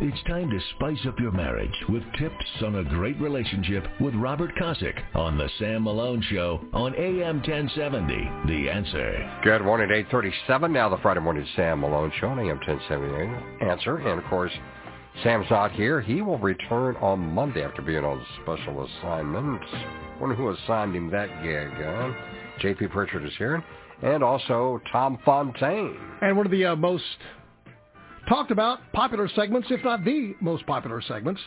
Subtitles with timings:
[0.00, 4.50] It's time to spice up your marriage with tips on a great relationship with Robert
[4.56, 8.08] Kosick on the Sam Malone Show on AM 1070.
[8.48, 9.40] The Answer.
[9.44, 10.72] Good morning, 837.
[10.72, 13.70] Now the Friday morning Sam Malone Show on AM 1070.
[13.70, 13.98] Answer.
[13.98, 14.50] And of course,
[15.22, 16.00] Sam's not here.
[16.00, 19.62] He will return on Monday after being on special assignment.
[20.20, 22.12] Wonder who assigned him that gig, huh?
[22.58, 22.88] J.P.
[22.88, 23.62] Pritchard is here.
[24.02, 25.96] And also Tom Fontaine.
[26.20, 27.04] And one of the uh, most
[28.28, 31.40] talked about popular segments, if not the most popular segments,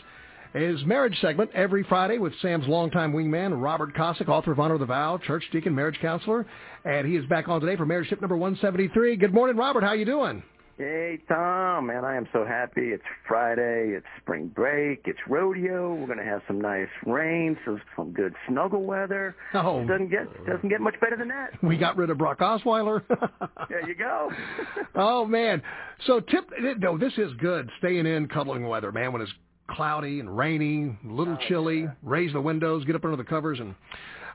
[0.54, 4.80] is marriage segment every Friday with Sam's longtime wingman, Robert Kosick, author of Honor of
[4.80, 6.46] the Vow, church deacon, marriage counselor.
[6.84, 9.16] And he is back on today for marriage tip number 173.
[9.16, 9.82] Good morning, Robert.
[9.82, 10.42] How you doing?
[10.78, 12.92] Hey, Tom, man, I am so happy.
[12.92, 13.94] It's Friday.
[13.96, 15.02] It's spring break.
[15.06, 15.92] It's rodeo.
[15.92, 19.34] We're going to have some nice rain, so some good snuggle weather.
[19.54, 19.80] Oh.
[19.80, 21.60] It doesn't get doesn't get much better than that.
[21.64, 23.02] We got rid of Brock Osweiler.
[23.68, 24.30] there you go.
[24.94, 25.60] oh man.
[26.06, 27.68] So tip no, this is good.
[27.78, 29.12] Staying in, cuddling weather, man.
[29.12, 29.32] When it's
[29.68, 31.94] cloudy and rainy, a little oh, chilly, yeah.
[32.04, 33.74] raise the windows, get up under the covers, and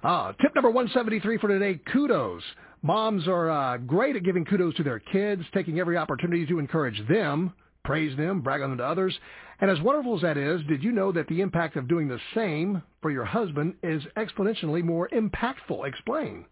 [0.03, 2.43] uh, tip number 173 for today: kudos.
[2.85, 7.01] Moms are uh, great at giving kudos to their kids, taking every opportunity to encourage
[7.07, 7.53] them,
[7.85, 9.17] praise them, brag on them to others.
[9.61, 12.19] And as wonderful as that is, did you know that the impact of doing the
[12.35, 15.87] same for your husband is exponentially more impactful?
[15.87, 16.43] Explain.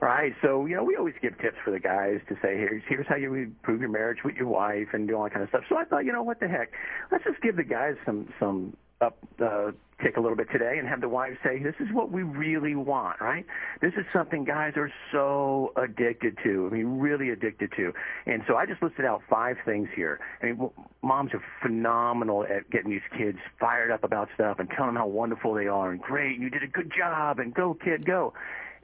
[0.00, 0.32] Right.
[0.42, 3.14] So, you know, we always give tips for the guys to say, here's, here's how
[3.14, 5.62] you improve your marriage with your wife and do all that kind of stuff.
[5.68, 6.72] So I thought, you know, what the heck?
[7.12, 9.70] Let's just give the guys some, some up uh,
[10.02, 12.74] tick a little bit today and have the wives say, this is what we really
[12.74, 13.44] want, right?
[13.80, 16.68] This is something guys are so addicted to.
[16.70, 17.92] I mean, really addicted to.
[18.26, 20.20] And so I just listed out five things here.
[20.42, 20.70] I mean,
[21.02, 25.08] moms are phenomenal at getting these kids fired up about stuff and telling them how
[25.08, 28.32] wonderful they are and great, you did a good job and go kid, go.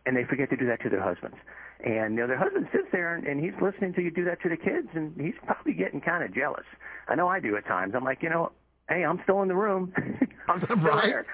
[0.06, 1.36] And they forget to do that to their husbands.
[1.84, 4.40] And you know, their husband sits there and, and he's listening to you do that
[4.42, 6.64] to the kids, and he's probably getting kind of jealous.
[7.08, 7.92] I know I do at times.
[7.94, 8.52] I'm like, you know,
[8.88, 9.92] hey, I'm still in the room.
[10.48, 11.06] I'm still right.
[11.06, 11.26] there.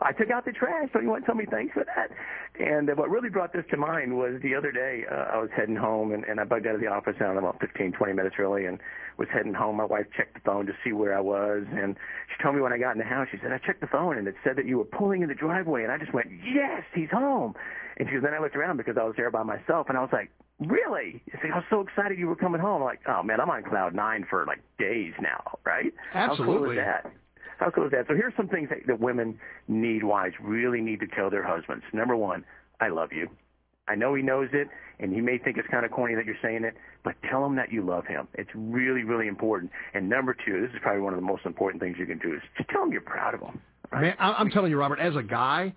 [0.00, 0.88] I took out the trash.
[0.92, 2.10] Don't you want to tell me thanks for that?
[2.58, 5.50] And uh, what really brought this to mind was the other day uh, I was
[5.54, 8.36] heading home and, and I bugged out of the office down about 15, 20 minutes
[8.38, 8.78] early and
[9.18, 9.76] was heading home.
[9.76, 11.96] My wife checked the phone to see where I was and
[12.28, 14.16] she told me when I got in the house, she said, I checked the phone
[14.16, 16.82] and it said that you were pulling in the driveway and I just went, yes,
[16.94, 17.54] he's home.
[17.98, 20.00] And she goes, then I looked around because I was there by myself and I
[20.00, 20.30] was like,
[20.60, 21.22] really?
[21.26, 22.82] You see, I was so excited you were coming home.
[22.82, 25.92] I'm like, oh man, I'm on cloud nine for like days now, right?
[26.14, 26.46] Absolutely.
[26.46, 27.12] How cool is that?
[27.58, 28.06] How cool is that?
[28.08, 31.84] So here's some things that, that women need, wives really need to tell their husbands.
[31.92, 32.44] Number one,
[32.80, 33.28] I love you.
[33.88, 34.68] I know he knows it,
[34.98, 36.74] and he may think it's kind of corny that you're saying it,
[37.04, 38.26] but tell him that you love him.
[38.34, 39.70] It's really, really important.
[39.94, 42.34] And number two, this is probably one of the most important things you can do
[42.34, 43.60] is just tell him you're proud of him.
[43.92, 44.02] Right?
[44.02, 45.72] Man, I'm telling you, Robert, as a guy,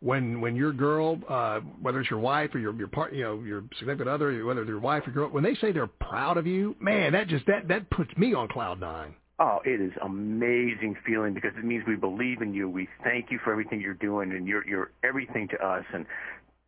[0.00, 3.40] when when your girl, uh, whether it's your wife or your your part, you know,
[3.40, 6.46] your significant other, whether it's your wife or girl, when they say they're proud of
[6.46, 9.14] you, man, that just that that puts me on cloud nine.
[9.40, 12.68] Oh, it is amazing feeling because it means we believe in you.
[12.68, 15.84] We thank you for everything you're doing, and you're you're everything to us.
[15.92, 16.06] And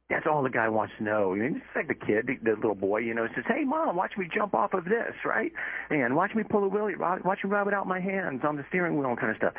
[0.08, 1.32] that's all the guy wants to know.
[1.32, 3.97] I mean, it's like the kid, the, the little boy, you know, says, "Hey, mom,
[3.97, 5.52] watch me jump off of this, right?
[5.91, 8.64] And watch me pull a wheelie, watch me rub it out my hands on the
[8.68, 9.54] steering wheel, and kind of stuff."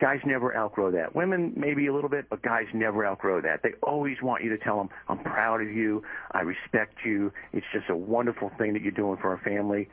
[0.00, 1.14] Guys never outgrow that.
[1.14, 3.62] Women maybe a little bit, but guys never outgrow that.
[3.62, 6.02] They always want you to tell them, "I'm proud of you.
[6.32, 7.32] I respect you.
[7.52, 9.88] It's just a wonderful thing that you're doing for our family."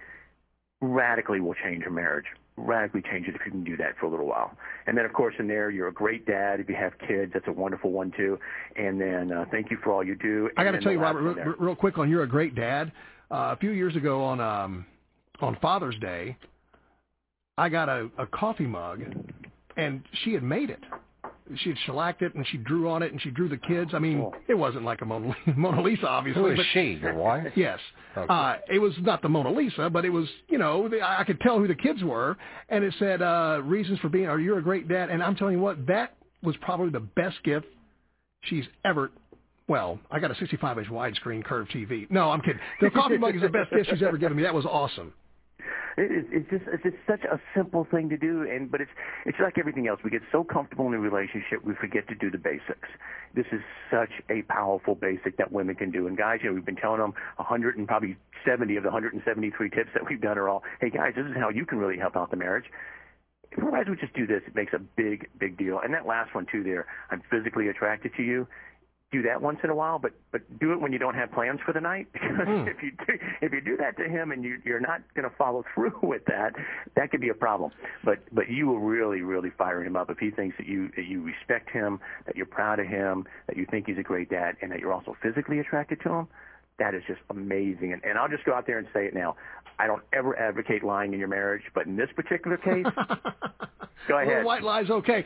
[0.79, 4.09] Radically will change your marriage radically change it if you can do that for a
[4.09, 4.51] little while.
[4.87, 6.59] And then, of course, in there, you're a great dad.
[6.59, 8.39] If you have kids, that's a wonderful one too.
[8.75, 10.49] And then, uh, thank you for all you do.
[10.57, 12.91] I got to tell you, Robert, real, real quick on you're a great dad.
[13.29, 14.85] Uh, a few years ago on um,
[15.41, 16.35] on Father's Day,
[17.57, 19.01] I got a, a coffee mug,
[19.77, 20.79] and she had made it.
[21.55, 23.91] She had shellacked it, and she drew on it, and she drew the kids.
[23.93, 24.35] I mean, Cool.
[24.49, 26.41] it wasn't like a Mona, Mona Lisa, obviously.
[26.41, 26.99] Who is but she?
[27.01, 27.53] Your wife?
[27.55, 27.79] Yes.
[28.17, 28.27] Okay.
[28.33, 31.39] Uh, it was not the Mona Lisa, but it was, you know, the, I could
[31.39, 32.35] tell who the kids were.
[32.67, 35.09] And it said, uh, reasons for being, or you're a great dad.
[35.09, 37.67] And I'm telling you what, that was probably the best gift
[38.41, 39.11] she's ever,
[39.69, 42.09] well, I got a 65 inch widescreen curved TV.
[42.11, 42.59] No, I'm kidding.
[42.81, 44.43] The coffee mug is the best gift she's ever given me.
[44.43, 45.13] That was awesome.
[45.97, 46.25] It is.
[46.29, 46.63] It's just.
[46.71, 48.91] It's just such a simple thing to do, and but it's.
[49.25, 49.99] It's like everything else.
[50.03, 52.87] We get so comfortable in a relationship, we forget to do the basics.
[53.33, 56.05] This is such a powerful basic that women can do.
[56.05, 58.15] And guys, you know, we've been telling them 100 and probably
[58.45, 61.49] 70 of the 173 tips that we've done are all, hey guys, this is how
[61.49, 62.65] you can really help out the marriage.
[63.51, 65.79] If we just do this, it makes a big, big deal.
[65.83, 68.47] And that last one too, there, I'm physically attracted to you
[69.11, 71.59] do that once in a while, but but do it when you don't have plans
[71.65, 72.07] for the night.
[72.13, 72.67] Because Hmm.
[72.67, 75.35] if you do, if you do that to him and you you're not going to
[75.37, 76.53] follow through with that,
[76.95, 77.71] that could be a problem.
[78.03, 81.05] But but you will really really fire him up if he thinks that you that
[81.05, 84.57] you respect him, that you're proud of him, that you think he's a great dad,
[84.61, 86.27] and that you're also physically attracted to him.
[86.79, 87.93] that is just amazing.
[87.93, 89.35] And, and I'll just go out there and say it now.
[89.79, 92.85] I don't ever advocate lying in your marriage, but in this particular case,
[94.07, 94.27] go ahead.
[94.27, 95.23] Little white lies, okay.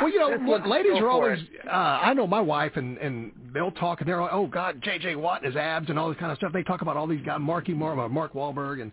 [0.00, 1.38] Well, you know, look, ladies are always.
[1.66, 5.16] Uh, I know my wife, and and they'll talk, and they're like, "Oh God, J.J.
[5.16, 7.24] Watt and his abs and all this kind of stuff." They talk about all these
[7.24, 8.90] guys, Marky Mark, Mark Wahlberg, and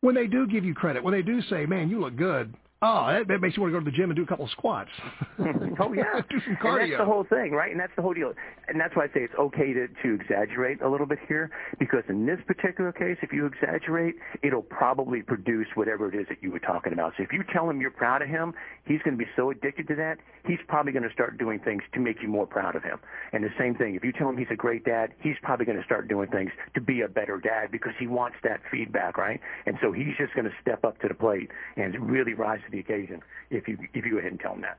[0.00, 3.06] when they do give you credit, when they do say, "Man, you look good," Oh,
[3.06, 4.50] that, that makes you want to go to the gym and do a couple of
[4.50, 4.90] squats.
[5.80, 6.82] oh yeah, do some cardio.
[6.82, 7.70] And that's the whole thing, right?
[7.70, 8.34] And that's the whole deal.
[8.68, 12.02] And that's why I say it's okay to to exaggerate a little bit here, because
[12.10, 16.50] in this particular case, if you exaggerate, it'll probably produce whatever it is that you
[16.50, 17.14] were talking about.
[17.16, 18.52] So if you tell him you're proud of him,
[18.84, 21.82] he's going to be so addicted to that, he's probably going to start doing things
[21.94, 22.98] to make you more proud of him.
[23.32, 25.78] And the same thing, if you tell him he's a great dad, he's probably going
[25.78, 29.40] to start doing things to be a better dad because he wants that feedback, right?
[29.64, 32.70] And so he's just going to step up to the plate and really rise to
[32.70, 33.20] the occasion
[33.50, 34.78] if you if you go ahead and tell him that.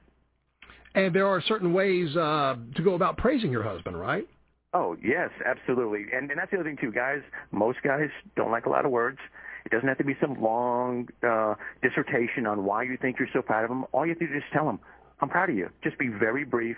[0.95, 4.27] And there are certain ways uh, to go about praising your husband, right?
[4.73, 6.05] Oh yes, absolutely.
[6.13, 7.21] And and that's the other thing too, guys.
[7.51, 9.19] Most guys don't like a lot of words.
[9.65, 13.41] It doesn't have to be some long uh, dissertation on why you think you're so
[13.41, 13.85] proud of them.
[13.91, 14.79] All you have to do is just tell them,
[15.21, 16.77] "I'm proud of you." Just be very brief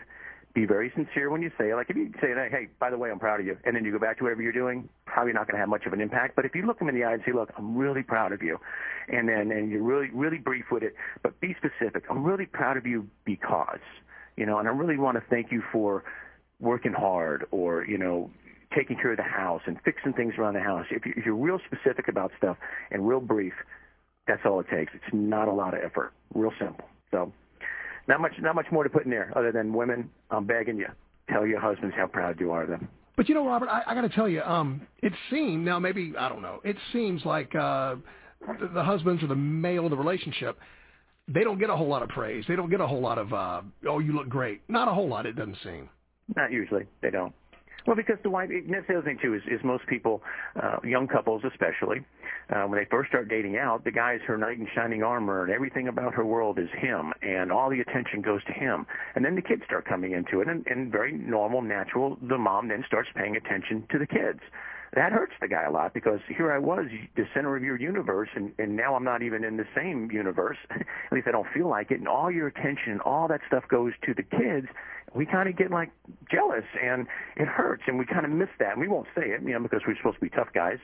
[0.54, 1.74] be very sincere when you say.
[1.74, 3.92] Like if you say, hey, by the way, I'm proud of you, and then you
[3.92, 6.36] go back to whatever you're doing, probably not going to have much of an impact.
[6.36, 8.42] But if you look them in the eye and say, look, I'm really proud of
[8.42, 8.58] you,
[9.08, 12.04] and then and you're really really brief with it, but be specific.
[12.10, 13.80] I'm really proud of you because,
[14.38, 16.04] you know, and I really want to thank you for
[16.60, 18.30] working hard or you know
[18.76, 20.86] taking care of the house and fixing things around the house.
[20.92, 22.58] If you're real specific about stuff
[22.92, 23.54] and real brief,
[24.28, 24.94] that's all it takes.
[24.94, 26.14] It's not a lot of effort.
[26.34, 26.86] Real simple.
[27.12, 27.34] So
[28.10, 30.10] not much, not much more to put in there other than women.
[30.32, 30.88] I'm begging you,
[31.32, 32.90] tell your husbands how proud you are of them.
[33.16, 36.14] But you know, Robert, I, I got to tell you, um, it seems now maybe
[36.18, 36.60] I don't know.
[36.64, 37.96] It seems like uh,
[38.60, 40.58] the, the husbands or the male in the relationship,
[41.28, 42.44] they don't get a whole lot of praise.
[42.48, 44.62] They don't get a whole lot of uh, oh, you look great.
[44.68, 45.28] Not a whole lot.
[45.28, 45.90] It doesn't seem.
[46.36, 46.86] Not usually.
[47.02, 47.34] They don't.
[47.88, 50.22] Well, because the wife, that's the other thing too, is, is most people,
[50.62, 52.02] uh, young couples especially,
[52.50, 55.44] uh, when they first start dating out, the guy is her knight in shining armor
[55.44, 58.86] and everything about her world is him and all the attention goes to him.
[59.16, 62.68] And then the kids start coming into it and, and very normal, natural, the mom
[62.68, 64.40] then starts paying attention to the kids
[64.96, 68.30] that hurts the guy a lot because here I was, the center of your universe,
[68.36, 70.58] and, and now I'm not even in the same universe.
[70.72, 72.00] At least I don't feel like it.
[72.00, 74.68] And all your attention, and all that stuff goes to the kids.
[75.14, 75.92] We kind of get like
[76.32, 78.74] jealous, and it hurts, and we kind of miss that.
[78.74, 80.80] And we won't say it, you know, because we're supposed to be tough guys.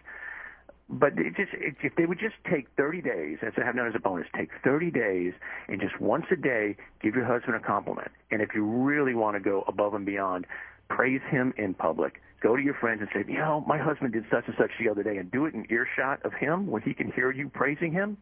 [0.87, 3.87] But it just it, if they would just take 30 days, as I have known
[3.87, 5.33] as a bonus, take 30 days
[5.67, 8.11] and just once a day give your husband a compliment.
[8.29, 10.45] And if you really want to go above and beyond,
[10.89, 14.23] praise him in public go to your friends and say, you know, my husband did
[14.31, 16.93] such and such the other day, and do it in earshot of him when he
[16.93, 18.17] can hear you praising him.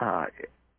[0.00, 0.24] Uh,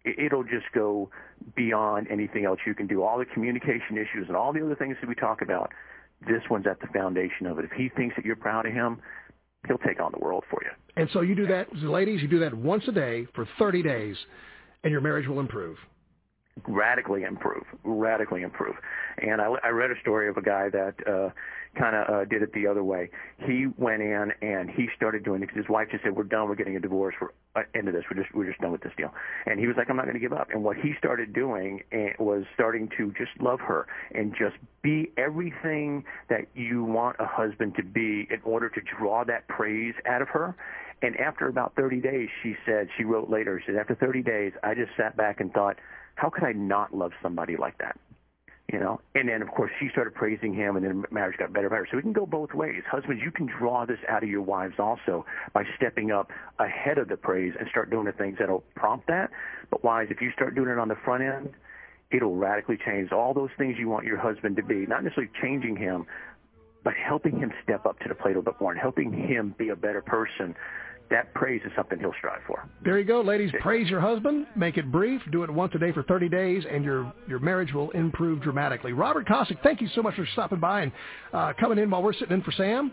[0.03, 1.09] it'll just go
[1.55, 3.03] beyond anything else you can do.
[3.03, 5.71] All the communication issues and all the other things that we talk about,
[6.27, 7.65] this one's at the foundation of it.
[7.65, 8.99] If he thinks that you're proud of him,
[9.67, 10.71] he'll take on the world for you.
[10.95, 14.15] And so you do that, ladies, you do that once a day for 30 days,
[14.83, 15.77] and your marriage will improve
[16.67, 18.75] radically improve, radically improve.
[19.17, 21.29] And I, I read a story of a guy that uh,
[21.77, 23.09] kind of uh, did it the other way.
[23.45, 26.47] He went in and he started doing it because his wife just said, "We're done.
[26.47, 27.15] We're getting a divorce.
[27.19, 28.03] We're uh, into this.
[28.09, 29.13] We're just we're just done with this deal."
[29.45, 31.83] And he was like, "I'm not going to give up." And what he started doing
[31.91, 37.25] eh, was starting to just love her and just be everything that you want a
[37.25, 40.55] husband to be in order to draw that praise out of her.
[41.01, 44.51] And after about 30 days, she said, she wrote later, she said, after 30 days,
[44.63, 45.77] I just sat back and thought,
[46.19, 47.97] how could I not love somebody like that?
[48.71, 51.69] You know, and then of course she started praising him, and then marriage got better
[51.69, 51.87] better.
[51.89, 52.83] So we can go both ways.
[52.91, 57.07] Husbands, you can draw this out of your wives also by stepping up ahead of
[57.07, 59.31] the praise and start doing the things that'll prompt that.
[59.71, 61.53] But wives, if you start doing it on the front end,
[62.11, 64.85] it'll radically change all those things you want your husband to be.
[64.85, 66.05] Not necessarily changing him,
[66.83, 69.55] but helping him step up to the plate a little bit more and helping him
[69.57, 70.53] be a better person
[71.09, 72.67] that praise is something he'll strive for.
[72.83, 73.51] There you go, ladies.
[73.61, 74.47] Praise your husband.
[74.55, 75.21] Make it brief.
[75.31, 78.93] Do it once a day for 30 days, and your your marriage will improve dramatically.
[78.93, 80.91] Robert Kosick, thank you so much for stopping by and
[81.33, 82.91] uh, coming in while we're sitting in for Sam.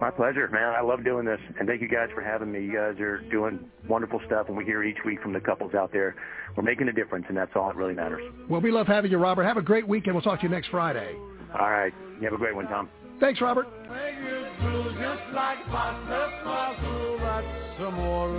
[0.00, 0.72] My pleasure, man.
[0.74, 2.64] I love doing this, and thank you guys for having me.
[2.64, 5.92] You guys are doing wonderful stuff, and we hear each week from the couples out
[5.92, 6.16] there.
[6.56, 8.22] We're making a difference, and that's all that really matters.
[8.48, 9.44] Well, we love having you, Robert.
[9.44, 10.14] Have a great weekend.
[10.14, 11.14] We'll talk to you next Friday.
[11.52, 11.92] All right.
[12.18, 12.88] You have a great one, Tom.
[13.20, 13.66] Thanks, Robert
[17.80, 18.32] amore.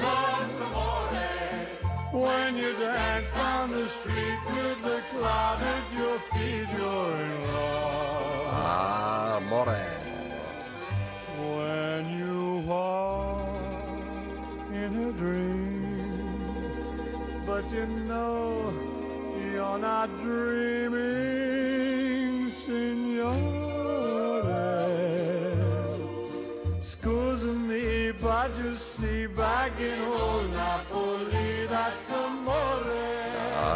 [0.00, 1.26] That's amore.
[2.12, 8.48] When you dance on the street with the cloud at your feet, you're in love.
[8.50, 9.82] Ah, Amore.
[11.38, 13.48] When you walk
[14.72, 16.26] in a dream,
[17.46, 18.72] but you know
[19.52, 21.27] you're not dreaming,
[32.08, 32.98] amore.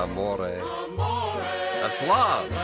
[0.03, 0.61] Amore.
[0.61, 1.43] Amore.
[1.83, 2.62] That's love.